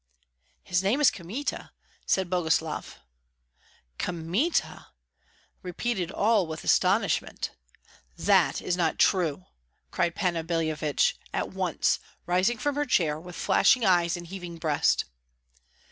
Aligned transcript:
"His 0.63 0.81
name 0.81 0.99
is 0.99 1.11
Kmita," 1.11 1.69
said 2.07 2.27
Boguslav. 2.27 2.95
"Kmita!" 3.99 4.87
repeated 5.61 6.09
all, 6.11 6.47
with 6.47 6.63
astonishment. 6.63 7.51
"That 8.17 8.63
is 8.63 8.75
not 8.75 8.97
true!" 8.97 9.45
cried 9.91 10.15
Panna 10.15 10.43
Billevich 10.43 11.19
at 11.35 11.49
once, 11.53 11.99
rising 12.25 12.57
from 12.57 12.73
her 12.77 12.85
chair, 12.87 13.19
with 13.19 13.35
flashing 13.35 13.85
eyes 13.85 14.17
and 14.17 14.25
heaving 14.25 14.57
breast. 14.57 15.05